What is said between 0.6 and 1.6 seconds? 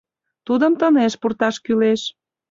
тынеш пурташ